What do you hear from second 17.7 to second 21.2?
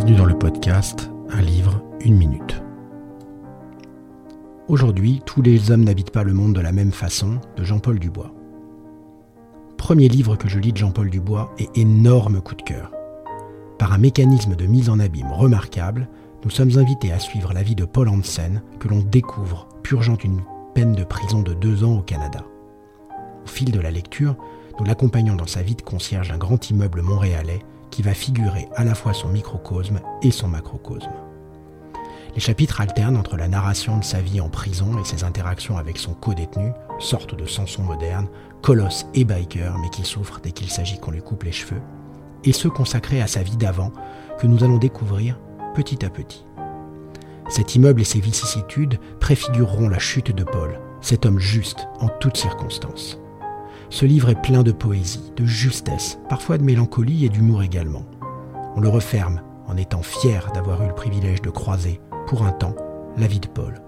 de Paul Hansen que l'on découvre purgeant une peine de